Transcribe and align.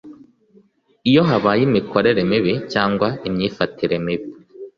Iyo 1.09 1.21
habaye 1.29 1.61
imikorere 1.69 2.21
mibi 2.29 2.53
cyangwa 2.73 3.07
imyifatire 3.27 3.95
mibi 4.05 4.27